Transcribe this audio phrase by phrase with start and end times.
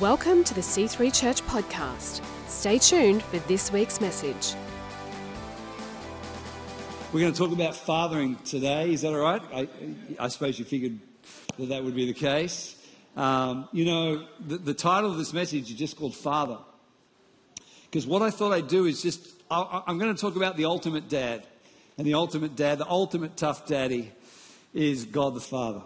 [0.00, 2.20] Welcome to the C3 Church podcast.
[2.48, 4.54] Stay tuned for this week's message.
[7.12, 8.92] We're going to talk about fathering today.
[8.92, 9.40] Is that all right?
[9.54, 9.68] I,
[10.18, 10.98] I suppose you figured
[11.60, 12.74] that that would be the case.
[13.16, 16.58] Um, you know, the, the, title of this message is just called Father.
[17.84, 20.64] Because what I thought I'd do is just, I, I'm going to talk about the
[20.64, 21.46] ultimate dad.
[21.98, 24.10] And the ultimate dad, the ultimate tough daddy,
[24.72, 25.82] is God the Father.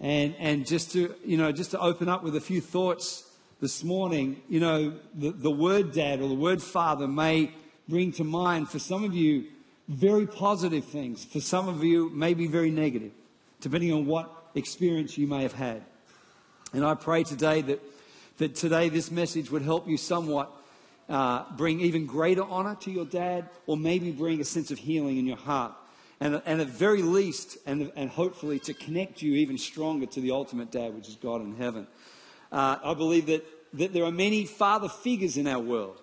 [0.00, 3.24] And, and just to, you know, just to open up with a few thoughts
[3.60, 7.50] this morning, you know, the, the word dad or the word father may
[7.88, 9.46] bring to mind for some of you
[9.88, 11.24] very positive things.
[11.24, 13.12] For some of you, maybe very negative,
[13.60, 15.82] depending on what experience you may have had.
[16.72, 17.80] And I pray today that,
[18.38, 20.50] that today this message would help you somewhat
[21.08, 25.18] uh, bring even greater honor to your dad, or maybe bring a sense of healing
[25.18, 25.72] in your heart
[26.20, 30.30] and, and at very least, and, and hopefully to connect you even stronger to the
[30.30, 31.86] ultimate dad, which is God in heaven.
[32.50, 36.00] Uh, I believe that, that there are many father figures in our world,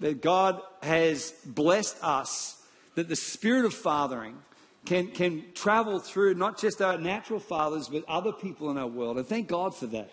[0.00, 2.60] that God has blessed us,
[2.96, 4.36] that the spirit of fathering
[4.84, 9.18] can, can travel through not just our natural fathers, but other people in our world.
[9.18, 10.10] And thank God for that.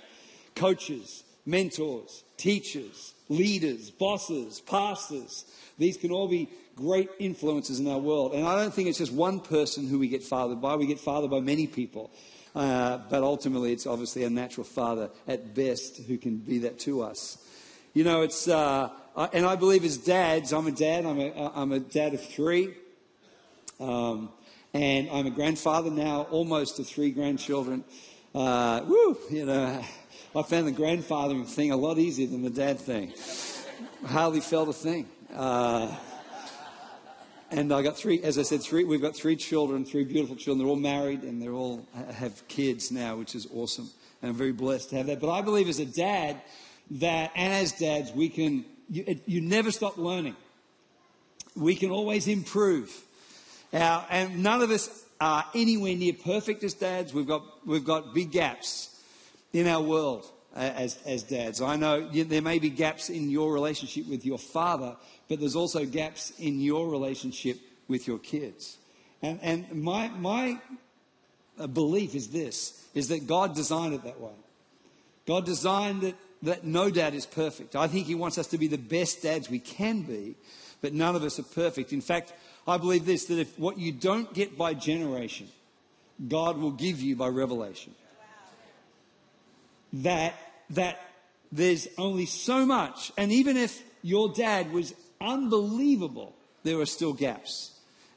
[0.55, 5.45] Coaches, mentors, teachers, leaders, bosses, pastors,
[5.77, 8.33] these can all be great influences in our world.
[8.33, 10.75] And I don't think it's just one person who we get fathered by.
[10.75, 12.11] We get fathered by many people.
[12.55, 17.01] Uh, but ultimately, it's obviously a natural father at best who can be that to
[17.01, 17.37] us.
[17.93, 18.89] You know, it's, uh,
[19.33, 22.73] and I believe as dads, I'm a dad, I'm a, I'm a dad of three.
[23.79, 24.29] Um,
[24.73, 27.83] and I'm a grandfather now, almost to three grandchildren.
[28.35, 29.83] Uh, woo, you know,
[30.37, 33.11] I found the grandfathering thing a lot easier than the dad thing.
[34.05, 35.09] hardly felt a thing.
[35.35, 35.95] Uh,
[37.49, 38.83] and I got three, as I said, three.
[38.83, 40.59] We've got three children, three beautiful children.
[40.59, 43.89] They're all married and they all have kids now, which is awesome.
[44.21, 45.19] And I'm very blessed to have that.
[45.19, 46.39] But I believe as a dad
[46.91, 48.63] that, and as dads, we can.
[48.91, 50.35] You, you never stop learning.
[51.55, 52.95] We can always improve.
[53.73, 57.11] And none of us are anywhere near perfect as dads.
[57.11, 58.96] We've got we've got big gaps
[59.53, 60.25] in our world
[60.55, 61.61] as, as dads.
[61.61, 64.95] I know there may be gaps in your relationship with your father,
[65.27, 68.77] but there's also gaps in your relationship with your kids.
[69.21, 70.59] And, and my, my
[71.59, 74.33] uh, belief is this, is that God designed it that way.
[75.25, 77.75] God designed it that no dad is perfect.
[77.75, 80.35] I think he wants us to be the best dads we can be,
[80.81, 81.93] but none of us are perfect.
[81.93, 82.33] In fact,
[82.67, 85.47] I believe this, that if what you don't get by generation,
[86.27, 87.95] God will give you by revelation.
[89.93, 90.35] That,
[90.71, 90.99] that
[91.51, 97.71] there's only so much, and even if your dad was unbelievable, there are still gaps.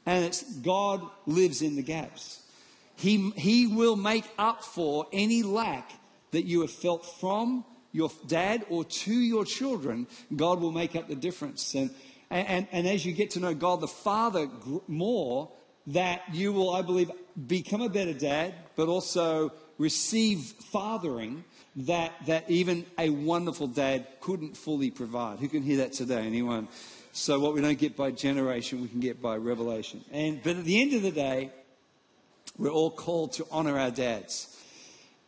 [0.05, 2.41] And it's God lives in the gaps.
[2.95, 5.91] He, he will make up for any lack
[6.31, 10.07] that you have felt from your dad or to your children.
[10.35, 11.73] God will make up the difference.
[11.75, 11.91] And,
[12.29, 14.49] and, and as you get to know God the Father
[14.87, 15.49] more,
[15.87, 17.11] that you will, I believe,
[17.47, 20.39] become a better dad, but also receive
[20.71, 21.43] fathering
[21.75, 25.39] that, that even a wonderful dad couldn't fully provide.
[25.39, 26.25] Who can hear that today?
[26.25, 26.67] Anyone?
[27.13, 30.03] So what we don't get by generation, we can get by revelation.
[30.11, 31.51] And but at the end of the day,
[32.57, 34.57] we're all called to honor our dads.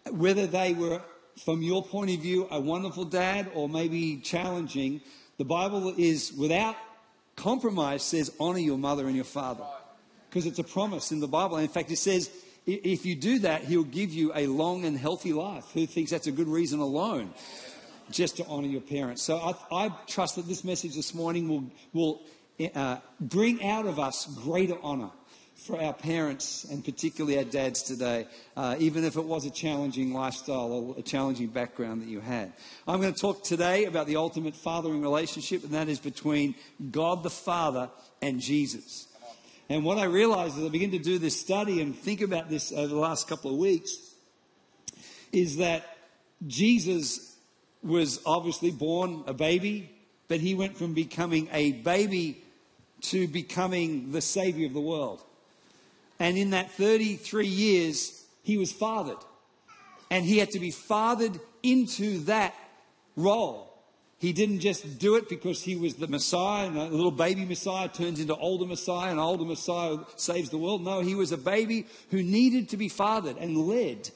[0.10, 1.02] Whether they were,
[1.44, 5.02] from your point of view, a wonderful dad or maybe challenging,
[5.38, 6.76] the Bible is without
[7.36, 9.66] compromise says honor your mother and your father.
[10.30, 11.58] Because it's a promise in the Bible.
[11.58, 12.30] And in fact, it says
[12.66, 15.66] if you do that, he'll give you a long and healthy life.
[15.74, 17.34] Who thinks that's a good reason alone?
[18.12, 19.22] Just to honor your parents.
[19.22, 22.22] So I, I trust that this message this morning will, will
[22.76, 25.10] uh, bring out of us greater honor
[25.56, 30.14] for our parents and particularly our dads today, uh, even if it was a challenging
[30.14, 32.52] lifestyle or a challenging background that you had.
[32.88, 36.56] I'm going to talk today about the ultimate fathering relationship, and that is between
[36.92, 37.90] God the Father
[38.22, 39.08] and Jesus.
[39.70, 42.72] And what I realized as I began to do this study and think about this
[42.72, 43.98] over the last couple of weeks
[45.32, 45.98] is that
[46.46, 47.36] Jesus
[47.82, 49.90] was obviously born a baby,
[50.28, 52.44] but he went from becoming a baby
[53.02, 55.22] to becoming the Savior of the world.
[56.20, 59.18] And in that 33 years, he was fathered.
[60.10, 62.54] And he had to be fathered into that
[63.16, 63.73] role.
[64.24, 67.90] He didn't just do it because he was the Messiah and a little baby Messiah
[67.90, 70.82] turns into older Messiah and older Messiah saves the world.
[70.82, 74.12] No, he was a baby who needed to be fathered and led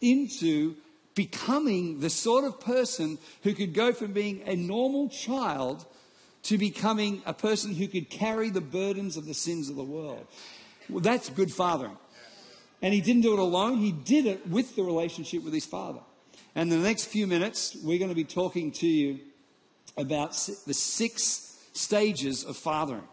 [0.00, 0.76] into
[1.16, 5.84] becoming the sort of person who could go from being a normal child
[6.44, 10.24] to becoming a person who could carry the burdens of the sins of the world.
[10.88, 11.98] Well, that's good fathering.
[12.80, 16.02] And he didn't do it alone, he did it with the relationship with his father.
[16.54, 19.18] And in the next few minutes, we're going to be talking to you
[19.96, 20.32] about
[20.66, 23.06] the six stages of fathering.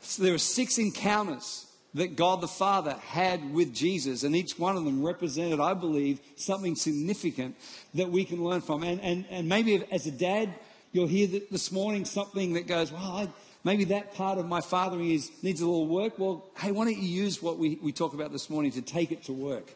[0.00, 4.76] So there are six encounters that God the Father had with Jesus, and each one
[4.76, 7.56] of them represented, I believe, something significant
[7.94, 8.82] that we can learn from.
[8.82, 10.54] And, and, and maybe as a dad,
[10.92, 13.28] you'll hear this morning something that goes, Well, I,
[13.62, 16.18] maybe that part of my fathering is, needs a little work.
[16.18, 19.12] Well, hey, why don't you use what we, we talk about this morning to take
[19.12, 19.74] it to work?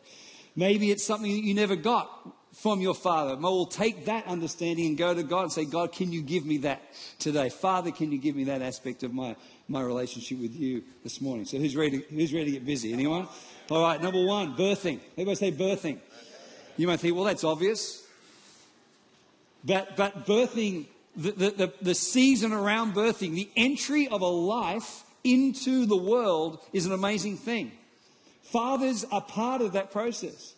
[0.55, 2.11] Maybe it's something that you never got
[2.57, 3.37] from your father.
[3.37, 6.59] We'll take that understanding and go to God and say, God, can you give me
[6.59, 6.83] that
[7.19, 7.51] today?
[7.51, 9.37] Father, can you give me that aspect of my,
[9.69, 11.45] my relationship with you this morning?
[11.45, 12.95] So who's ready, who's ready to get busy?
[12.95, 13.29] Anyone?
[13.71, 15.01] All right, number one, birthing.
[15.13, 15.99] Everybody say birthing.
[16.79, 18.03] You might think, well, that's obvious.
[19.63, 25.85] But, but birthing, the, the, the season around birthing, the entry of a life into
[25.85, 27.73] the world is an amazing thing.
[28.45, 30.55] Fathers are part of that process.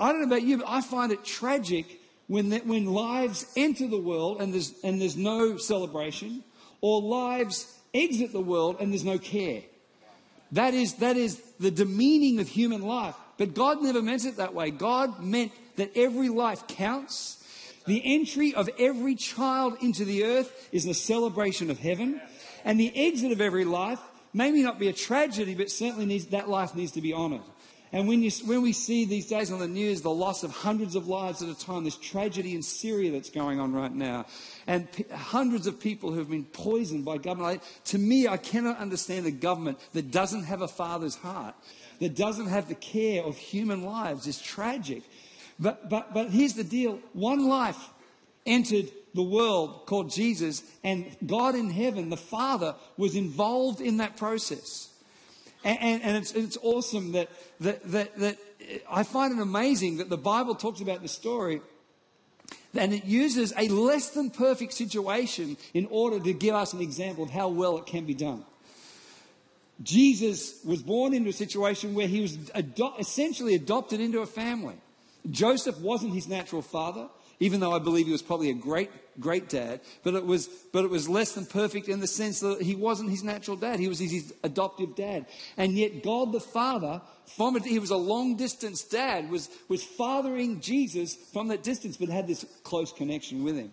[0.00, 3.86] I don't know about you, but I find it tragic when, that, when lives enter
[3.86, 6.42] the world and there's, and there's no celebration,
[6.80, 9.62] or lives exit the world and there's no care.
[10.52, 13.14] That is, that is the demeaning of human life.
[13.36, 14.70] But God never meant it that way.
[14.70, 17.36] God meant that every life counts.
[17.86, 22.20] The entry of every child into the earth is a celebration of heaven.
[22.64, 24.00] And the exit of every life
[24.32, 27.42] maybe not be a tragedy, but certainly needs, that life needs to be honored.
[27.92, 30.94] And when, you, when we see these days on the news the loss of hundreds
[30.94, 34.26] of lives at a time, this tragedy in Syria that's going on right now,
[34.68, 38.78] and p- hundreds of people who have been poisoned by government, to me, I cannot
[38.78, 41.56] understand a government that doesn't have a father's heart,
[41.98, 44.28] that doesn't have the care of human lives.
[44.28, 45.02] is tragic.
[45.58, 47.90] But, but, but here's the deal one life
[48.46, 54.16] entered the world called Jesus, and God in heaven, the Father, was involved in that
[54.16, 54.89] process.
[55.64, 57.28] And, and, and it's, it's awesome that,
[57.60, 58.38] that, that, that
[58.90, 61.60] I find it amazing that the Bible talks about the story
[62.74, 67.24] and it uses a less than perfect situation in order to give us an example
[67.24, 68.44] of how well it can be done.
[69.82, 74.76] Jesus was born into a situation where he was ado- essentially adopted into a family.
[75.30, 77.08] Joseph wasn't his natural father
[77.40, 78.90] even though I believe he was probably a great,
[79.20, 82.62] great dad, but it was, but it was less than perfect in the sense that
[82.62, 83.78] he wasn't his natural dad.
[83.78, 85.26] He was his adoptive dad.
[85.56, 87.00] And yet God the Father,
[87.36, 91.96] from it, he was a long distance dad, was, was fathering Jesus from that distance,
[91.96, 93.72] but had this close connection with him.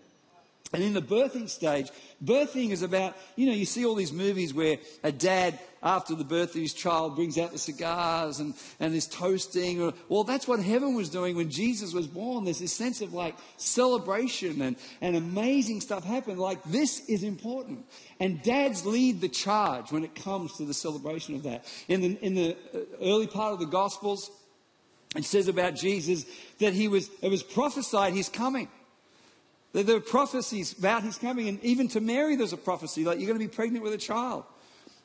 [0.73, 1.89] And in the birthing stage,
[2.23, 6.25] birthing is about, you know, you see all these movies where a dad, after the
[6.25, 9.93] birth of his child, brings out the cigars and, and is toasting.
[10.09, 12.43] Well, that's what heaven was doing when Jesus was born.
[12.43, 16.37] There's this sense of like celebration and, and amazing stuff happened.
[16.37, 17.85] Like, this is important.
[18.19, 21.63] And dads lead the charge when it comes to the celebration of that.
[21.87, 24.29] In the, in the uh, early part of the Gospels,
[25.15, 26.25] it says about Jesus
[26.59, 28.67] that he was, it was prophesied he's coming.
[29.73, 33.27] There are prophecies about his coming, and even to Mary, there's a prophecy like you're
[33.27, 34.45] going to be pregnant with a child.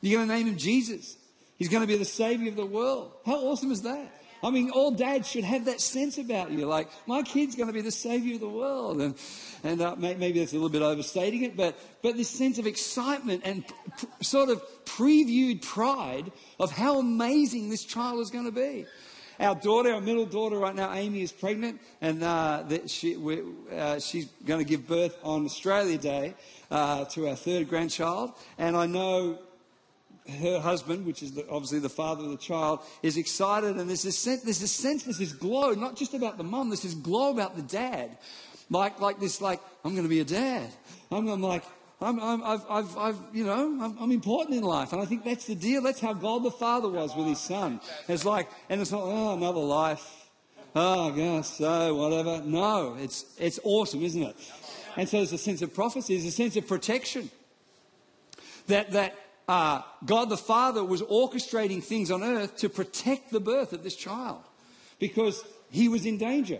[0.01, 1.17] You're going to name him Jesus.
[1.57, 3.11] He's going to be the savior of the world.
[3.25, 4.11] How awesome is that?
[4.43, 6.65] I mean, all dads should have that sense about you.
[6.65, 8.99] Like, my kid's going to be the savior of the world.
[8.99, 9.15] And,
[9.63, 13.43] and uh, maybe that's a little bit overstating it, but, but this sense of excitement
[13.45, 13.63] and
[14.19, 18.85] sort of previewed pride of how amazing this child is going to be.
[19.39, 23.17] Our daughter, our middle daughter right now, Amy, is pregnant, and uh, she,
[23.75, 26.35] uh, she's going to give birth on Australia Day
[26.69, 28.33] uh, to our third grandchild.
[28.57, 29.39] And I know
[30.41, 34.03] her husband, which is the, obviously the father of the child, is excited, and there's
[34.03, 36.93] this sense, there's this sense, there's this glow, not just about the mum, there's this
[36.93, 38.17] glow about the dad,
[38.69, 40.69] like like this, like I'm going to be a dad.
[41.11, 41.63] I'm, I'm like
[42.03, 44.91] I'm, I'm, I've, I've, I've, you know, I'm, I'm, important in life.
[44.91, 45.81] And I think that's the deal.
[45.81, 47.79] That's how God the Father was with his son.
[48.07, 50.29] It's like, and it's not, oh, another life.
[50.75, 52.41] Oh, gosh, so whatever.
[52.43, 54.35] No, it's, it's awesome, isn't it?
[54.97, 57.29] And so there's a sense of prophecy, there's a sense of protection.
[58.67, 59.15] That, that
[59.47, 63.95] uh, God the Father was orchestrating things on earth to protect the birth of this
[63.95, 64.41] child
[64.99, 66.59] because he was in danger.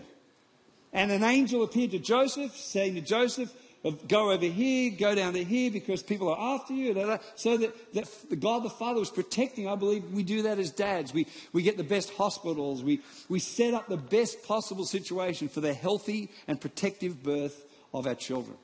[0.92, 3.52] And an angel appeared to Joseph, saying to Joseph,
[3.84, 6.94] of go over here, go down to here because people are after you.
[6.94, 7.18] Da, da.
[7.36, 9.68] So that, that God the Father was protecting.
[9.68, 11.12] I believe we do that as dads.
[11.12, 12.82] We, we get the best hospitals.
[12.82, 18.06] We, we set up the best possible situation for the healthy and protective birth of
[18.06, 18.56] our children.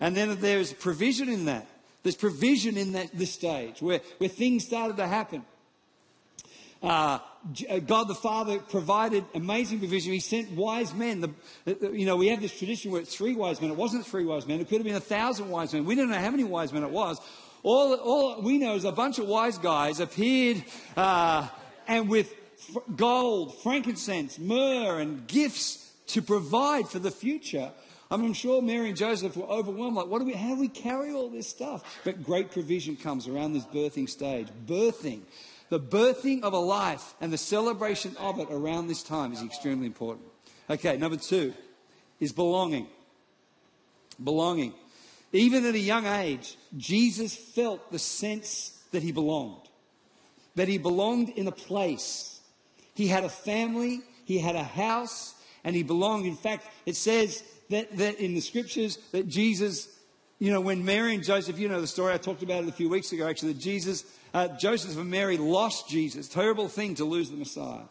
[0.00, 1.66] And then there's provision in that.
[2.02, 5.44] There's provision in that, this stage where, where things started to happen.
[6.82, 7.18] Uh,
[7.68, 10.12] uh, God the Father provided amazing provision.
[10.12, 11.20] He sent wise men.
[11.20, 13.70] The, you know, we have this tradition where it's three wise men.
[13.70, 14.60] It wasn't three wise men.
[14.60, 15.84] It could have been a thousand wise men.
[15.84, 17.20] We don't know how many wise men it was.
[17.62, 20.64] All, all we know is a bunch of wise guys appeared
[20.96, 21.48] uh,
[21.86, 22.34] and with
[22.96, 27.70] gold, frankincense, myrrh, and gifts to provide for the future.
[28.10, 29.96] I'm sure Mary and Joseph were overwhelmed.
[29.96, 32.00] Like, what do we, how do we carry all this stuff?
[32.04, 34.48] But great provision comes around this birthing stage.
[34.66, 35.20] Birthing.
[35.70, 39.86] The birthing of a life and the celebration of it around this time is extremely
[39.86, 40.26] important.
[40.68, 41.54] Okay, number two
[42.18, 42.88] is belonging.
[44.22, 44.74] Belonging.
[45.32, 49.68] Even at a young age, Jesus felt the sense that he belonged,
[50.56, 52.40] that he belonged in a place.
[52.94, 56.26] He had a family, he had a house, and he belonged.
[56.26, 59.88] In fact, it says that, that in the scriptures that Jesus,
[60.40, 62.72] you know, when Mary and Joseph, you know the story, I talked about it a
[62.72, 66.28] few weeks ago actually, that Jesus, uh, Joseph and Mary lost Jesus.
[66.28, 67.84] Terrible thing to lose the Messiah.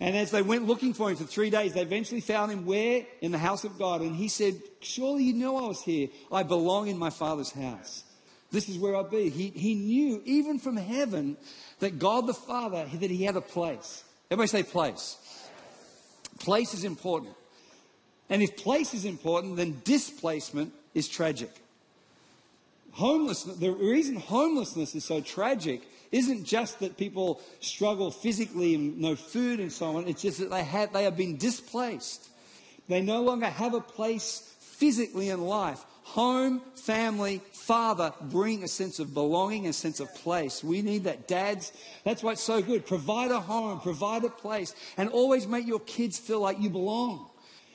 [0.00, 3.04] And as they went looking for him for three days, they eventually found him where?
[3.20, 4.00] In the house of God.
[4.00, 6.08] And he said, Surely you know I was here.
[6.30, 8.04] I belong in my Father's house.
[8.50, 9.28] This is where I'll be.
[9.28, 11.36] He, he knew, even from heaven,
[11.80, 14.04] that God the Father, that he had a place.
[14.30, 15.16] Everybody say place.
[16.38, 17.34] Place is important.
[18.30, 21.50] And if place is important, then displacement is tragic.
[22.98, 29.14] Homelessness, the reason homelessness is so tragic isn't just that people struggle physically and no
[29.14, 30.08] food and so on.
[30.08, 32.28] It's just that they have, they have been displaced.
[32.88, 35.84] They no longer have a place physically in life.
[36.02, 40.64] Home, family, father bring a sense of belonging, a sense of place.
[40.64, 41.28] We need that.
[41.28, 41.70] Dads,
[42.02, 42.84] that's why it's so good.
[42.84, 47.30] Provide a home, provide a place, and always make your kids feel like you belong.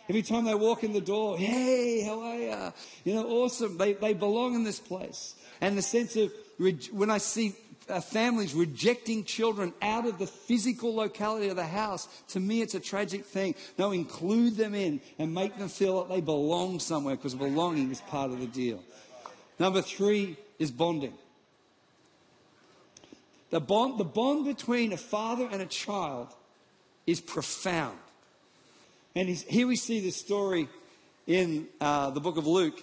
[0.10, 2.74] Every time they walk in the door, hey, how are you?
[3.06, 3.78] You know, awesome.
[3.78, 5.36] They, they belong in this place.
[5.62, 6.32] And the sense of,
[6.92, 7.56] when I see
[7.90, 12.76] uh, families rejecting children out of the physical locality of the house, to me it's
[12.76, 13.56] a tragic thing.
[13.78, 18.02] No, include them in and make them feel that they belong somewhere because belonging is
[18.02, 18.84] part of the deal.
[19.58, 21.14] Number three is bonding.
[23.52, 26.30] The bond, the bond between a father and a child
[27.06, 27.98] is profound.
[29.16, 30.68] And here we see the story
[31.28, 32.82] in uh, the book of Luke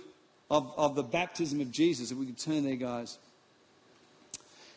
[0.50, 2.10] of, of the baptism of Jesus.
[2.10, 3.18] If we could turn there, guys.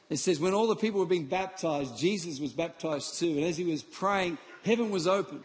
[0.09, 3.31] It says, when all the people were being baptized, Jesus was baptized too.
[3.31, 5.43] And as he was praying, heaven was opened.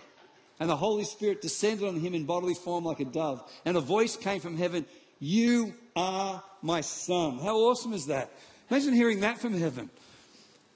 [0.61, 3.43] And the Holy Spirit descended on him in bodily form like a dove.
[3.65, 4.87] And a voice came from heaven
[5.21, 7.39] You are my son.
[7.39, 8.31] How awesome is that?
[8.71, 9.89] Imagine hearing that from heaven.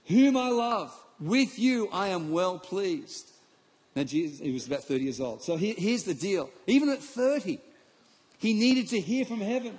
[0.07, 3.32] Whom I love, with you I am well pleased.
[3.95, 5.43] Now, Jesus, he was about 30 years old.
[5.43, 6.51] So here's the deal.
[6.67, 7.59] Even at 30,
[8.39, 9.79] he needed to hear from heaven.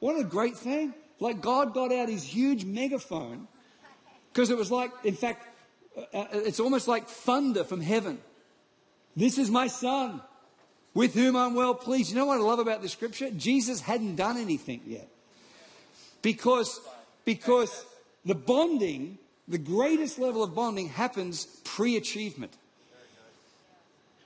[0.00, 0.94] What a great thing.
[1.20, 3.46] Like God got out his huge megaphone
[4.32, 5.46] because it was like, in fact,
[5.96, 8.18] uh, uh, it's almost like thunder from heaven.
[9.14, 10.22] This is my son
[10.94, 12.10] with whom I'm well pleased.
[12.10, 13.30] You know what I love about this scripture?
[13.30, 15.08] Jesus hadn't done anything yet.
[16.22, 16.80] Because,
[17.24, 17.84] because
[18.24, 22.56] the bonding, the greatest level of bonding happens pre achievement.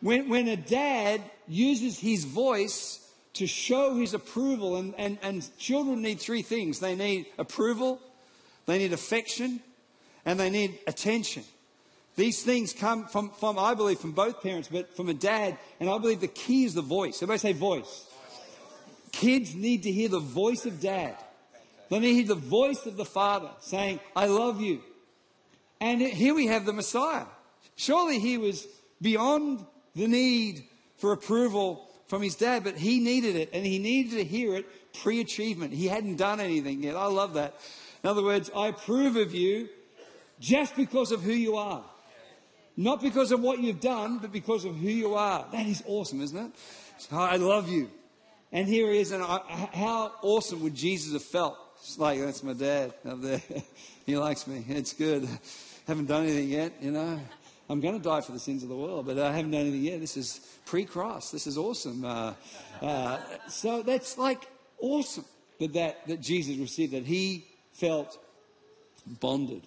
[0.00, 4.76] When, when a dad uses his voice to show his approval.
[4.76, 8.00] And, and, and children need three things they need approval,
[8.66, 9.60] they need affection,
[10.24, 11.44] and they need attention.
[12.16, 15.58] These things come from, from, I believe, from both parents, but from a dad.
[15.80, 17.16] And I believe the key is the voice.
[17.16, 18.06] Everybody say voice.
[19.12, 21.16] Kids need to hear the voice of dad.
[21.90, 24.80] They need to hear the voice of the father saying, I love you.
[25.78, 27.26] And here we have the Messiah.
[27.76, 28.66] Surely he was
[29.02, 30.64] beyond the need
[30.98, 34.66] for approval from his dad, but he needed it and he needed to hear it
[35.02, 35.72] pre achievement.
[35.72, 36.94] He hadn't done anything yet.
[36.94, 37.54] I love that.
[38.04, 39.68] In other words, I approve of you
[40.38, 41.82] just because of who you are.
[42.76, 45.46] Not because of what you've done, but because of who you are.
[45.50, 46.52] That is awesome, isn't it?
[46.98, 47.90] So I love you.
[48.52, 49.12] And here he is.
[49.12, 49.38] And I,
[49.72, 51.58] how awesome would Jesus have felt?
[51.80, 53.42] It's like, that's my dad up there.
[54.06, 54.64] he likes me.
[54.68, 55.26] It's good.
[55.86, 57.18] Haven't done anything yet, you know.
[57.68, 59.82] I'm going to die for the sins of the world, but I haven't done anything
[59.82, 60.00] yet.
[60.00, 61.30] This is pre cross.
[61.30, 62.04] This is awesome.
[62.04, 62.34] Uh,
[62.80, 63.18] uh,
[63.48, 64.46] so that's like
[64.80, 65.24] awesome
[65.58, 67.04] that, that, that Jesus received that.
[67.04, 68.18] He felt
[69.06, 69.62] bonded.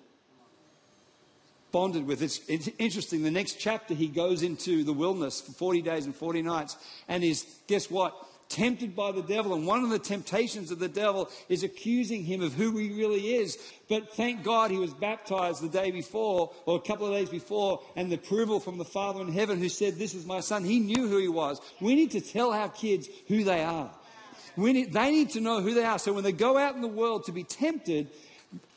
[1.72, 2.22] Bonded with.
[2.22, 3.22] It's, it's interesting.
[3.24, 6.78] The next chapter, he goes into the wilderness for 40 days and 40 nights
[7.08, 8.16] and is, guess what?
[8.50, 9.54] Tempted by the devil.
[9.54, 13.36] And one of the temptations of the devil is accusing him of who he really
[13.36, 13.58] is.
[13.88, 17.82] But thank God he was baptized the day before or a couple of days before
[17.96, 20.64] and the approval from the Father in heaven who said, This is my son.
[20.64, 21.62] He knew who he was.
[21.80, 23.92] We need to tell our kids who they are.
[24.58, 26.00] Need, they need to know who they are.
[26.00, 28.08] So when they go out in the world to be tempted,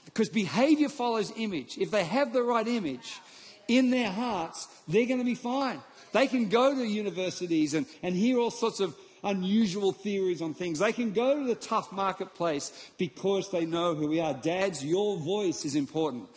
[0.05, 1.79] because behavior follows image.
[1.79, 3.21] If they have the right image
[3.67, 5.81] in their hearts, they're going to be fine.
[6.13, 10.79] They can go to universities and, and hear all sorts of unusual theories on things.
[10.79, 14.35] They can go to the tough marketplace because they know who we are.
[14.35, 16.29] Dads, your voice is important.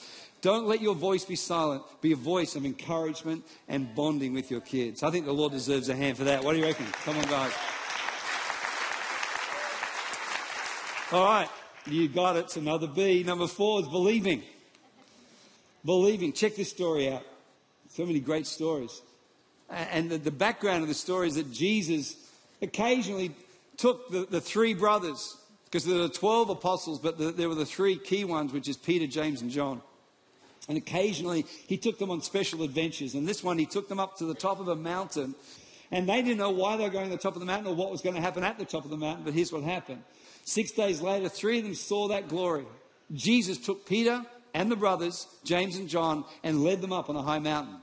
[0.41, 1.81] Don't let your voice be silent.
[2.01, 5.01] Be a voice of encouragement and bonding with your kids.
[5.01, 6.43] I think the Lord deserves a hand for that.
[6.43, 6.85] What do you reckon?
[7.03, 7.51] Come on, guys.
[11.11, 11.49] All right,
[11.87, 12.45] you got it.
[12.45, 13.23] It's another B.
[13.23, 14.43] Number four is believing.
[15.83, 16.33] Believing.
[16.33, 17.23] Check this story out.
[17.89, 19.01] So many great stories.
[19.69, 22.24] And the, the background of the story is that Jesus
[22.65, 23.31] occasionally
[23.77, 27.65] took the, the three brothers, because there were 12 apostles, but the, there were the
[27.65, 29.81] three key ones, which is Peter, James, and John.
[30.67, 33.13] And occasionally he took them on special adventures.
[33.13, 35.35] And this one, he took them up to the top of a mountain.
[35.91, 37.75] And they didn't know why they were going to the top of the mountain or
[37.75, 39.23] what was going to happen at the top of the mountain.
[39.23, 40.01] But here's what happened.
[40.43, 42.65] Six days later, three of them saw that glory.
[43.13, 47.21] Jesus took Peter and the brothers, James and John, and led them up on a
[47.21, 47.77] high mountain.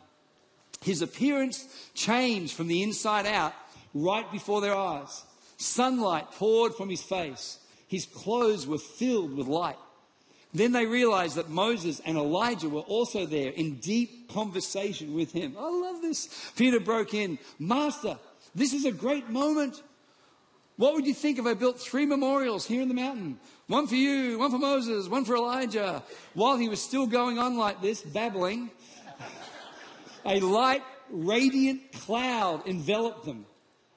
[0.82, 3.54] His appearance changed from the inside out
[3.94, 5.24] right before their eyes.
[5.56, 7.58] Sunlight poured from his face.
[7.88, 9.76] His clothes were filled with light.
[10.54, 15.56] Then they realized that Moses and Elijah were also there in deep conversation with him.
[15.58, 16.52] I love this.
[16.56, 18.18] Peter broke in, Master,
[18.54, 19.82] this is a great moment.
[20.76, 23.38] What would you think if I built three memorials here in the mountain?
[23.66, 26.02] One for you, one for Moses, one for Elijah.
[26.34, 28.70] While he was still going on like this, babbling,
[30.26, 33.46] a light, radiant cloud enveloped them.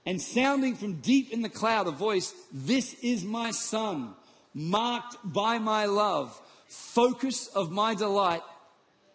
[0.05, 4.13] And sounding from deep in the cloud, a voice, This is my son,
[4.53, 8.43] marked by my love, focus of my delight.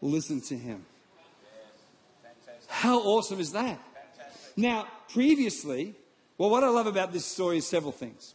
[0.00, 0.84] Listen to him.
[2.66, 3.78] How awesome is that?
[4.56, 5.94] Now, previously,
[6.38, 8.34] well, what I love about this story is several things.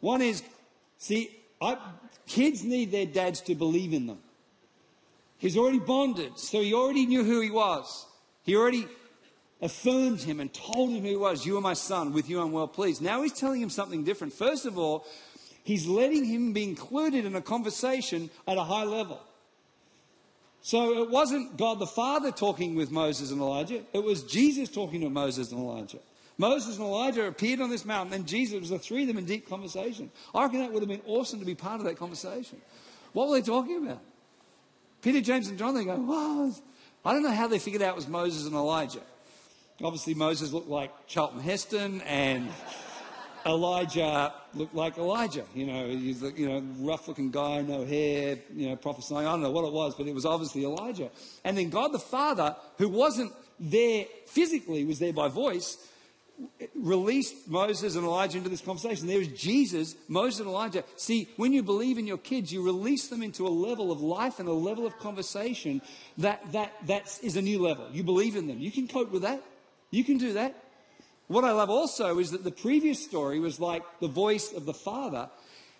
[0.00, 0.42] One is,
[0.98, 1.30] see,
[1.60, 1.76] I,
[2.26, 4.18] kids need their dads to believe in them.
[5.38, 8.06] He's already bonded, so he already knew who he was.
[8.42, 8.86] He already
[9.60, 11.46] affirmed him and told him who he was.
[11.46, 13.00] You are my son, with you I'm well pleased.
[13.00, 14.32] Now he's telling him something different.
[14.32, 15.06] First of all,
[15.64, 19.20] he's letting him be included in a conversation at a high level.
[20.60, 25.00] So it wasn't God the Father talking with Moses and Elijah, it was Jesus talking
[25.02, 25.98] to Moses and Elijah.
[26.38, 29.24] Moses and Elijah appeared on this mountain, and Jesus was the three of them in
[29.24, 30.10] deep conversation.
[30.34, 32.60] I reckon that would have been awesome to be part of that conversation.
[33.14, 34.02] What were they talking about?
[35.00, 36.52] Peter, James, and John, they go, Whoa.
[37.04, 39.00] I don't know how they figured out it was Moses and Elijah.
[39.82, 42.48] Obviously, Moses looked like Charlton Heston, and
[43.46, 45.44] Elijah looked like Elijah.
[45.54, 49.26] You know, he's the, you know rough-looking guy, no hair, you know, prophesying.
[49.26, 51.10] I don't know what it was, but it was obviously Elijah.
[51.44, 55.76] And then God the Father, who wasn't there physically, was there by voice,
[56.74, 59.06] released Moses and Elijah into this conversation.
[59.06, 60.84] There was Jesus, Moses and Elijah.
[60.96, 64.38] See, when you believe in your kids, you release them into a level of life
[64.38, 65.82] and a level of conversation
[66.18, 67.86] that, that, that is a new level.
[67.92, 68.58] You believe in them.
[68.58, 69.42] You can cope with that.
[69.96, 70.54] You can do that.
[71.26, 74.74] What I love also is that the previous story was like the voice of the
[74.74, 75.30] Father.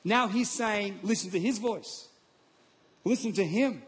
[0.04, 2.08] Now he's saying, listen to his voice.
[3.04, 3.82] Listen to him.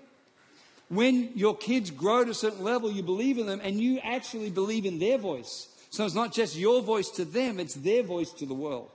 [0.91, 4.51] When your kids grow to a certain level, you believe in them and you actually
[4.51, 5.69] believe in their voice.
[5.88, 8.91] So it's not just your voice to them, it's their voice to the world.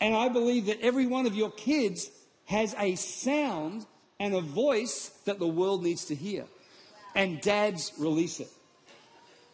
[0.00, 2.10] And I believe that every one of your kids
[2.46, 3.84] has a sound
[4.18, 6.46] and a voice that the world needs to hear.
[7.14, 8.48] And dads release it.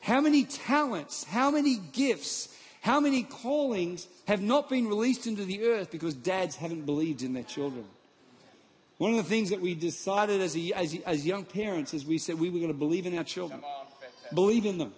[0.01, 2.49] How many talents, how many gifts,
[2.81, 7.33] how many callings have not been released into the earth because dads haven't believed in
[7.33, 7.85] their children?
[8.99, 12.19] One of the things that we decided as, a, as, as young parents is we
[12.19, 13.63] said we were going to believe in our children,
[14.35, 14.93] believe in them,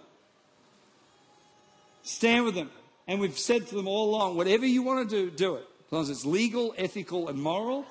[2.03, 2.69] stand with them.
[3.07, 5.65] And we've said to them all along whatever you want to do, do it.
[5.87, 7.85] As long as it's legal, ethical, and moral.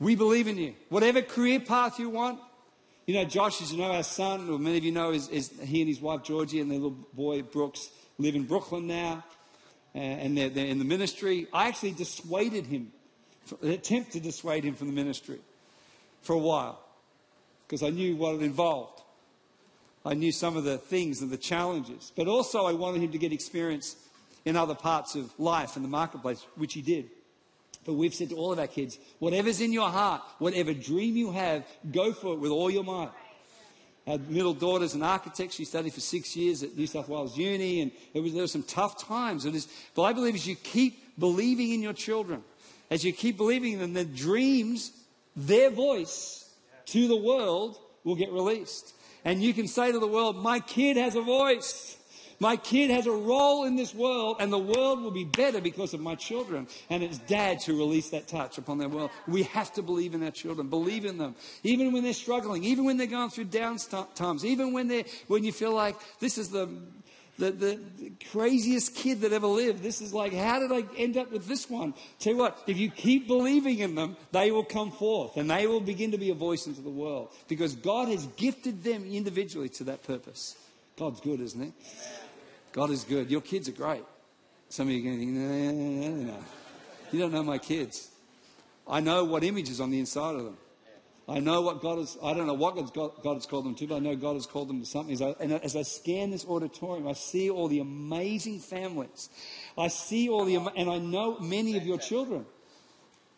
[0.00, 0.74] We believe in you.
[0.88, 2.40] Whatever career path you want,
[3.10, 5.50] you know, Josh, as you know, our son, or many of you know, is, is
[5.64, 9.24] he and his wife Georgie and their little boy Brooks live in Brooklyn now,
[9.96, 11.48] uh, and they're, they're in the ministry.
[11.52, 12.92] I actually dissuaded him,
[13.64, 15.40] attempted to dissuade him from the ministry
[16.22, 16.78] for a while,
[17.66, 19.02] because I knew what it involved.
[20.06, 23.18] I knew some of the things and the challenges, but also I wanted him to
[23.18, 23.96] get experience
[24.44, 27.10] in other parts of life and the marketplace, which he did.
[27.84, 31.32] But we've said to all of our kids, whatever's in your heart, whatever dream you
[31.32, 33.10] have, go for it with all your might.
[34.06, 35.52] Our middle daughter's an architect.
[35.52, 38.62] She studied for six years at New South Wales Uni, and was, there were some
[38.62, 39.44] tough times.
[39.44, 42.42] It is, but I believe as you keep believing in your children,
[42.90, 44.92] as you keep believing in them, their dreams,
[45.36, 46.50] their voice
[46.86, 48.94] to the world will get released.
[49.24, 51.96] And you can say to the world, My kid has a voice.
[52.40, 55.92] My kid has a role in this world, and the world will be better because
[55.92, 56.66] of my children.
[56.88, 59.10] And it's dads who release that touch upon their world.
[59.28, 62.86] We have to believe in our children, believe in them, even when they're struggling, even
[62.86, 63.76] when they're going through down
[64.14, 66.68] times, even when they when you feel like this is the
[67.38, 69.82] the, the, the, craziest kid that ever lived.
[69.82, 71.94] This is like, how did I end up with this one?
[72.18, 75.66] Tell you what, if you keep believing in them, they will come forth and they
[75.66, 79.70] will begin to be a voice into the world because God has gifted them individually
[79.70, 80.54] to that purpose.
[80.98, 81.72] God's good, isn't he?
[82.72, 83.30] God is good.
[83.30, 84.04] Your kids are great.
[84.68, 86.44] Some of you are going no, no, no, no.
[87.10, 88.08] You don't know my kids.
[88.86, 90.56] I know what image is on the inside of them.
[91.28, 93.86] I know what God has, I don't know what God, God has called them to,
[93.86, 95.20] but I know God has called them to something.
[95.40, 99.28] And as I scan this auditorium, I see all the amazing families.
[99.78, 102.46] I see all the, and I know many of your children.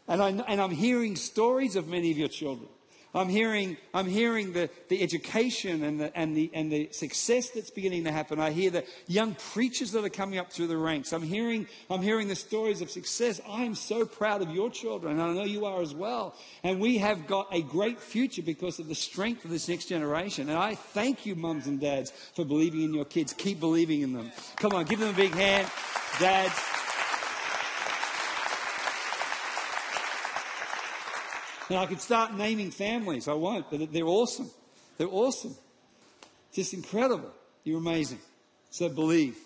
[0.09, 2.68] And, I, and I'm hearing stories of many of your children.
[3.14, 7.70] I'm hearing, I'm hearing the, the education and the, and, the, and the success that's
[7.70, 8.40] beginning to happen.
[8.40, 11.12] I hear the young preachers that are coming up through the ranks.
[11.12, 13.40] I'm hearing, I'm hearing the stories of success.
[13.46, 16.35] I am so proud of your children, and I know you are as well.
[16.62, 20.48] And we have got a great future because of the strength of this next generation.
[20.48, 23.35] And I thank you, mums and dads, for believing in your kids.
[23.35, 24.33] Keep believing in them.
[24.57, 25.70] Come on, give them a big hand,
[26.18, 26.82] dads.
[31.73, 33.29] And I could start naming families.
[33.29, 34.51] I won't, but they're awesome.
[34.99, 35.55] They're awesome.
[36.53, 37.31] Just incredible.
[37.65, 38.19] You're amazing.
[38.69, 39.39] So believe.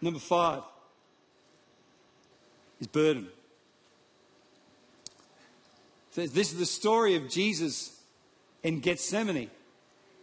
[0.00, 0.62] Number five
[2.80, 3.26] is burden.
[6.14, 8.00] This is the story of Jesus
[8.62, 9.50] in Gethsemane.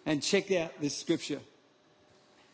[0.06, 1.42] And check out this scripture.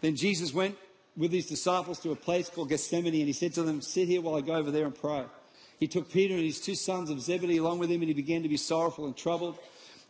[0.02, 0.76] Then Jesus went
[1.16, 4.22] with his disciples to a place called Gethsemane and he said to them, Sit here
[4.22, 5.26] while I go over there and pray.
[5.80, 8.44] He took Peter and his two sons of Zebedee along with him, and he began
[8.44, 9.58] to be sorrowful and troubled.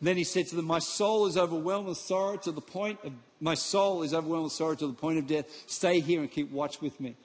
[0.00, 3.12] then he said to them, My soul is overwhelmed with sorrow to the point of
[3.40, 5.46] my soul is overwhelmed with sorrow to the point of death.
[5.66, 7.16] Stay here and keep watch with me.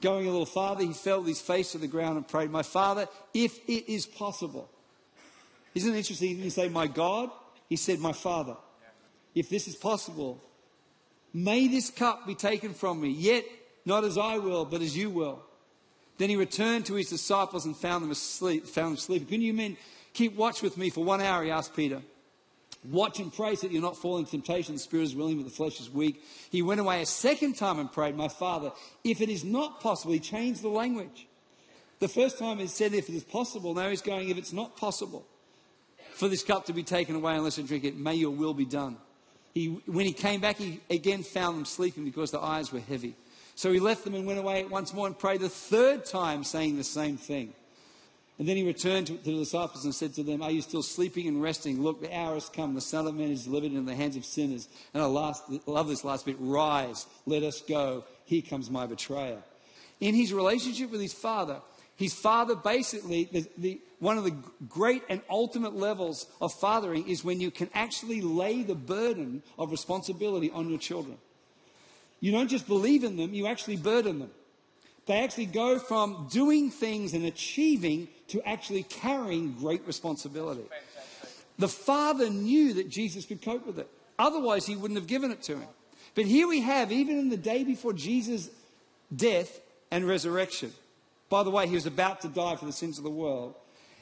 [0.00, 2.62] Going a little farther, he fell with his face to the ground and prayed, My
[2.62, 4.70] Father, if it is possible.
[5.74, 6.28] Isn't it interesting?
[6.28, 7.30] He didn't say, My God.
[7.68, 8.56] He said, My Father.
[9.34, 10.40] If this is possible,
[11.34, 13.44] may this cup be taken from me, yet
[13.84, 15.42] not as I will, but as you will.
[16.18, 18.66] Then he returned to his disciples and found them asleep.
[18.68, 19.28] Found them sleeping.
[19.28, 19.76] Can you men
[20.12, 21.44] keep watch with me for one hour?
[21.44, 22.00] He asked Peter.
[22.84, 24.74] Watch and pray so that you're not falling into temptation.
[24.74, 26.22] The spirit is willing, but the flesh is weak.
[26.50, 28.70] He went away a second time and prayed, My Father,
[29.02, 31.26] if it is not possible, he changed the language.
[31.98, 34.76] The first time he said, If it is possible, now he's going, If it's not
[34.76, 35.26] possible
[36.14, 38.64] for this cup to be taken away unless I drink it, may your will be
[38.64, 38.98] done.
[39.52, 43.16] He, when he came back, he again found them sleeping because their eyes were heavy.
[43.56, 46.76] So he left them and went away once more and prayed the third time, saying
[46.76, 47.54] the same thing.
[48.38, 51.26] And then he returned to, the disciples and said to them, Are you still sleeping
[51.26, 51.82] and resting?
[51.82, 52.74] Look, the hour has come.
[52.74, 54.68] The Son of Man is delivered into the hands of sinners.
[54.92, 58.04] And I last, love this last bit Rise, let us go.
[58.26, 59.38] Here comes my betrayer.
[60.00, 61.62] In his relationship with his father,
[61.96, 64.36] his father basically, the, the, one of the
[64.68, 69.70] great and ultimate levels of fathering is when you can actually lay the burden of
[69.70, 71.16] responsibility on your children.
[72.20, 74.30] You don't just believe in them, you actually burden them.
[75.06, 80.64] They actually go from doing things and achieving to actually carrying great responsibility.
[81.58, 83.88] The Father knew that Jesus could cope with it.
[84.18, 85.68] Otherwise, he wouldn't have given it to him.
[86.14, 88.50] But here we have, even in the day before Jesus'
[89.14, 90.72] death and resurrection,
[91.28, 93.54] by the way, he was about to die for the sins of the world,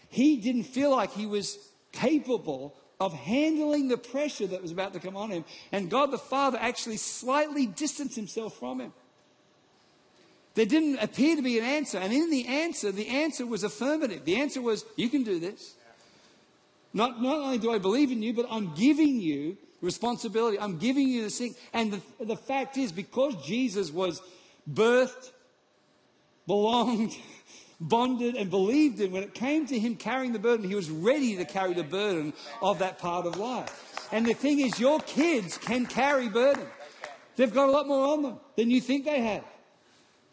[0.09, 1.59] he didn't feel like he was
[1.93, 5.45] capable of handling the pressure that was about to come on him.
[5.73, 8.93] And God the Father actually slightly distanced himself from him.
[10.55, 11.99] There didn't appear to be an answer.
[11.99, 14.25] And in the answer, the answer was affirmative.
[14.25, 15.75] The answer was, You can do this.
[16.93, 20.59] Not, not only do I believe in you, but I'm giving you responsibility.
[20.61, 21.57] I'm giving you this thing.
[21.73, 24.23] And the, the fact is, because Jesus was
[24.73, 25.33] birthed,
[26.47, 27.13] belonged,
[27.81, 31.37] bonded and believed in, when it came to him carrying the burden, he was ready
[31.37, 32.33] to carry the burden
[32.63, 34.09] of that part of life.
[34.13, 36.67] And the thing is, your kids can carry burden.
[37.37, 39.45] They've got a lot more on them than you think they have.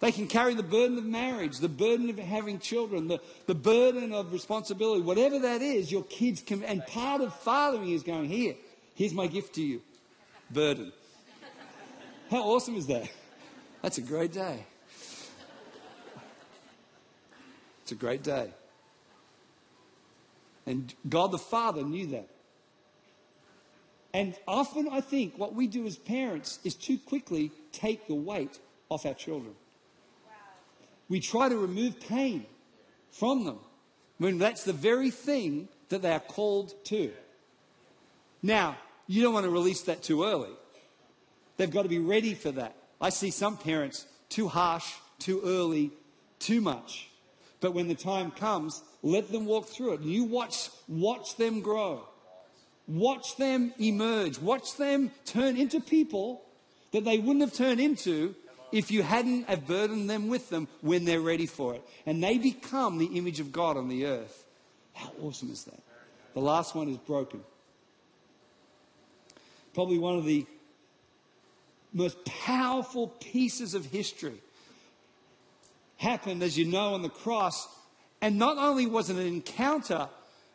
[0.02, 4.14] They can carry the burden of marriage, the burden of having children, the, the burden
[4.14, 6.64] of responsibility, whatever that is, your kids can.
[6.64, 8.56] And part of fathering is going, here,
[8.96, 9.82] here's my gift to you
[10.50, 10.92] burden.
[12.32, 13.10] How awesome is that?
[13.82, 14.66] That's a great day.
[17.92, 18.50] It's a great day.
[20.66, 22.30] And God the Father knew that.
[24.14, 28.60] And often I think what we do as parents is too quickly take the weight
[28.88, 29.56] off our children.
[31.10, 32.46] We try to remove pain
[33.12, 33.60] from them
[34.20, 37.12] when that's the very thing that they are called to.
[38.42, 40.52] Now, you don't want to release that too early.
[41.58, 42.74] They've got to be ready for that.
[43.02, 45.92] I see some parents too harsh, too early,
[46.40, 47.11] too much.
[47.62, 50.02] But when the time comes, let them walk through it.
[50.02, 52.04] You watch, watch them grow.
[52.88, 54.40] Watch them emerge.
[54.40, 56.42] Watch them turn into people
[56.92, 58.36] that they wouldn't have turned into
[58.72, 61.84] if you hadn't have burdened them with them when they're ready for it.
[62.06, 64.44] And they become the image of God on the earth.
[64.94, 65.80] How awesome is that?
[66.34, 67.42] The last one is broken.
[69.74, 70.46] Probably one of the
[71.94, 74.42] most powerful pieces of history
[76.02, 77.68] happened, as you know, on the cross.
[78.22, 80.10] And not only was it an encounter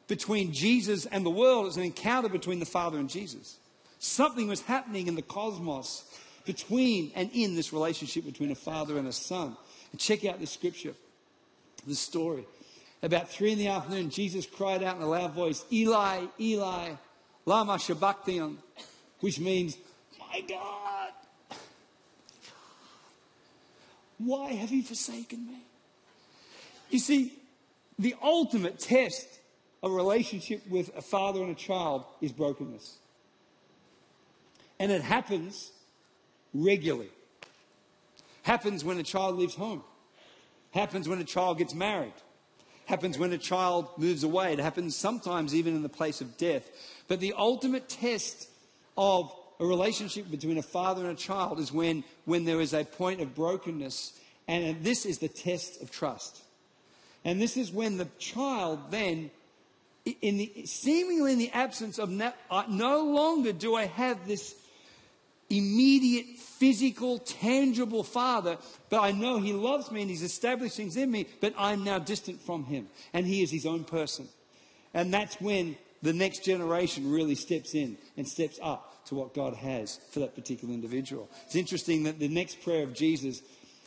[0.09, 3.59] between Jesus and the world, it was an encounter between the Father and Jesus.
[3.99, 6.05] Something was happening in the cosmos
[6.45, 9.57] between and in this relationship between a father and a son.
[9.91, 10.95] And check out this scripture,
[11.87, 12.45] the story.
[13.03, 16.91] About three in the afternoon, Jesus cried out in a loud voice, Eli, Eli,
[17.45, 18.57] Lama Sabachthani,
[19.21, 19.77] which means,
[20.19, 21.06] My God,
[24.19, 25.59] why have you forsaken me?
[26.91, 27.33] You see,
[27.99, 29.27] the ultimate test
[29.83, 32.97] of a relationship with a father and a child is brokenness.
[34.79, 35.73] And it happens
[36.55, 37.11] regularly.
[38.43, 39.83] Happens when a child leaves home.
[40.73, 42.13] Happens when a child gets married.
[42.85, 44.53] Happens when a child moves away.
[44.53, 46.71] It happens sometimes even in the place of death.
[47.09, 48.49] But the ultimate test
[48.97, 52.85] of a relationship between a father and a child is when, when there is a
[52.85, 54.19] point of brokenness.
[54.49, 56.43] And this is the test of trust.
[57.25, 59.31] And this is when the child then,
[60.21, 64.55] in the, seemingly in the absence of no, uh, no longer do I have this
[65.49, 68.59] immediate, physical, tangible father,
[68.91, 71.99] but I know he loves me and he's established things in me, but I'm now
[71.99, 72.89] distant from him.
[73.13, 74.29] And he is his own person.
[74.93, 79.55] And that's when the next generation really steps in and steps up to what God
[79.55, 81.29] has for that particular individual.
[81.47, 83.43] It's interesting that the next prayer of Jesus,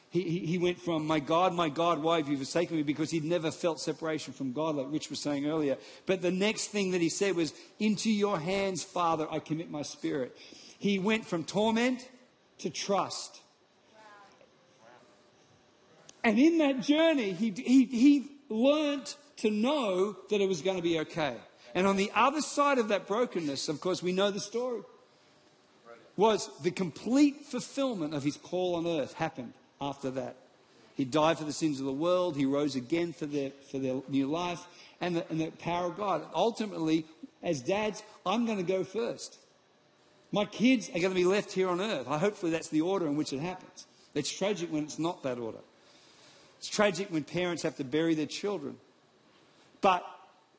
[0.09, 2.83] he, he, he went from, My God, my God, why have you forsaken me?
[2.83, 5.77] Because he'd never felt separation from God, like Rich was saying earlier.
[6.05, 9.81] But the next thing that he said was, Into your hands, Father, I commit my
[9.83, 10.37] spirit.
[10.79, 12.07] He went from torment
[12.59, 13.41] to trust.
[16.23, 20.83] And in that journey, he, he, he learned to know that it was going to
[20.83, 21.35] be okay.
[21.73, 24.81] And on the other side of that brokenness, of course, we know the story,
[26.19, 30.35] was the complete fulfillment of his call on earth happened after that.
[30.95, 32.35] He died for the sins of the world.
[32.35, 34.59] He rose again for their, for their new life
[34.99, 36.23] and the, and the power of God.
[36.35, 37.05] Ultimately,
[37.41, 39.37] as dads, I'm going to go first.
[40.33, 42.05] My kids are going to be left here on earth.
[42.05, 43.87] Hopefully, that's the order in which it happens.
[44.13, 45.59] It's tragic when it's not that order.
[46.57, 48.75] It's tragic when parents have to bury their children.
[49.79, 50.05] But,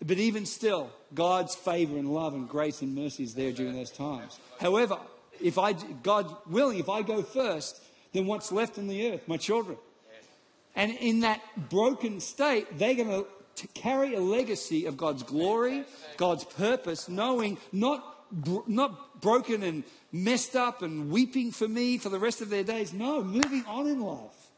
[0.02, 3.90] but even still, God's favor and love and grace and mercy is there during those
[3.90, 4.40] times.
[4.58, 4.96] However,
[5.42, 5.72] if I,
[6.02, 9.26] God willing, if I go first, then what's left in the earth?
[9.26, 9.76] My children.
[10.76, 13.24] And in that broken state, they're going
[13.56, 15.84] to carry a legacy of God's glory,
[16.16, 18.16] God's purpose, knowing not
[18.68, 22.92] not broken and messed up and weeping for me for the rest of their days.
[22.92, 24.50] No, moving on in life.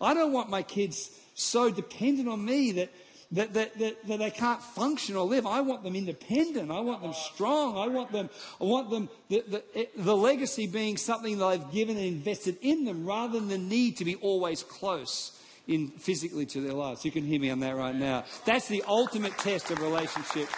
[0.00, 2.90] I don't want my kids so dependent on me that,
[3.32, 5.46] that, that, that, that they can't function or live.
[5.46, 6.70] I want them independent.
[6.70, 7.76] I want them strong.
[7.76, 8.28] I want them,
[8.60, 12.84] I want them, the, the, the legacy being something that I've given and invested in
[12.84, 15.38] them rather than the need to be always close
[15.68, 17.04] in physically to their lives.
[17.04, 18.24] You can hear me on that right now.
[18.44, 20.48] That's the ultimate test of relationship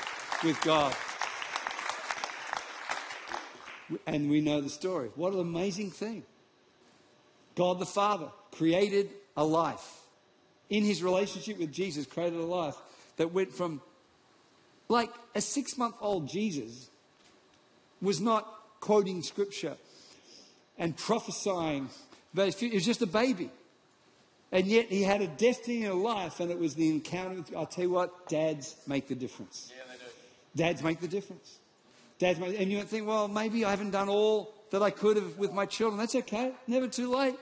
[0.42, 0.94] with God
[4.06, 5.10] and we know the story.
[5.14, 6.24] What an amazing thing.
[7.54, 10.01] God the Father created a life.
[10.72, 12.76] In his relationship with Jesus, created a life
[13.18, 13.82] that went from
[14.88, 16.88] like a six month old Jesus
[18.00, 18.48] was not
[18.80, 19.76] quoting scripture
[20.78, 21.90] and prophesying,
[22.32, 23.50] but it was just a baby.
[24.50, 27.34] And yet he had a destiny in a life, and it was the encounter.
[27.34, 29.70] With, I'll tell you what, dads make the difference.
[29.76, 30.10] Yeah, they do.
[30.56, 31.58] dads make the difference.
[32.18, 35.16] Dad's my, and you might think, well, maybe I haven't done all that I could
[35.16, 35.98] have with my children.
[35.98, 36.52] That's okay.
[36.66, 37.34] Never too late.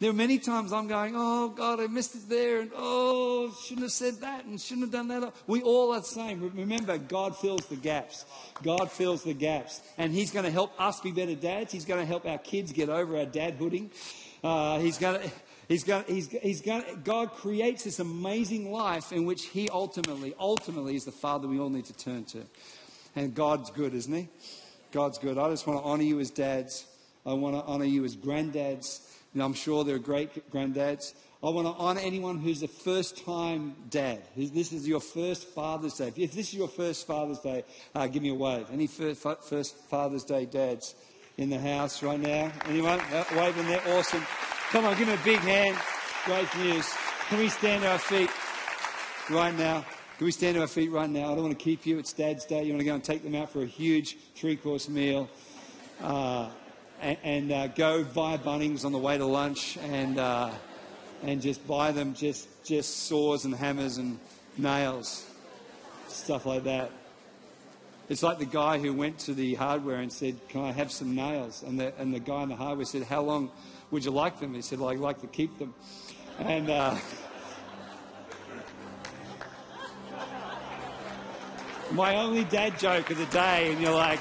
[0.00, 3.82] There are many times I'm going, oh, God, I missed it there, and oh, shouldn't
[3.82, 5.34] have said that, and shouldn't have done that.
[5.46, 6.50] We all are the same.
[6.54, 8.24] Remember, God fills the gaps.
[8.62, 9.82] God fills the gaps.
[9.98, 11.70] And He's going to help us be better dads.
[11.70, 13.90] He's going to help our kids get over our dadhooding.
[14.42, 15.30] Uh, he's going to.
[15.68, 20.96] He's going, he's, he's going, God creates this amazing life in which He ultimately, ultimately
[20.96, 22.42] is the Father we all need to turn to.
[23.14, 24.28] And God's good, isn't He?
[24.90, 25.38] God's good.
[25.38, 26.86] I just want to honor you as dads.
[27.24, 28.98] I want to honor you as granddads.
[29.38, 31.14] I'm sure there are great granddads.
[31.42, 34.20] I want to honor anyone who's a first time dad.
[34.36, 36.12] This is your first Father's Day.
[36.16, 37.64] If this is your first Father's Day,
[37.94, 38.66] uh, give me a wave.
[38.72, 40.94] Any first, first Father's Day dads
[41.38, 42.52] in the house right now?
[42.66, 43.00] Anyone?
[43.00, 43.80] Uh, waving there?
[43.88, 44.22] Awesome.
[44.70, 45.78] Come on, give me a big hand.
[46.26, 46.92] Great news.
[47.28, 48.30] Can we stand to our feet
[49.30, 49.84] right now?
[50.18, 51.32] Can we stand to our feet right now?
[51.32, 51.98] I don't want to keep you.
[51.98, 52.64] It's Dad's Day.
[52.64, 55.30] You want to go and take them out for a huge three course meal.
[56.02, 56.50] Uh,
[57.00, 60.50] and, and uh, go via Bunnings on the way to lunch and, uh,
[61.22, 64.18] and just buy them just, just saws and hammers and
[64.56, 65.28] nails,
[66.08, 66.90] stuff like that.
[68.08, 71.14] It's like the guy who went to the hardware and said, Can I have some
[71.14, 71.62] nails?
[71.62, 73.52] And the, and the guy in the hardware said, How long
[73.90, 74.54] would you like them?
[74.54, 75.74] He said, well, I'd like to keep them.
[76.38, 76.70] And.
[76.70, 76.96] Uh,
[81.92, 84.20] my only dad joke of the day, and you're like,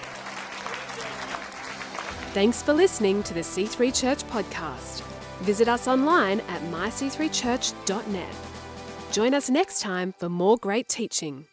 [2.32, 5.02] Thanks for listening to the C3 Church podcast.
[5.42, 8.36] Visit us online at myc3church.net.
[9.12, 11.48] Join us next time for more great teaching.